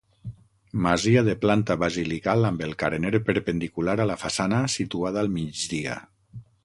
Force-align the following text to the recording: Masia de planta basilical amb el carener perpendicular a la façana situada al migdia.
Masia 0.85 1.21
de 1.27 1.33
planta 1.43 1.75
basilical 1.83 2.49
amb 2.49 2.63
el 2.67 2.73
carener 2.85 3.11
perpendicular 3.27 3.95
a 4.07 4.09
la 4.13 4.17
façana 4.23 4.63
situada 4.77 5.23
al 5.27 5.31
migdia. 5.37 5.99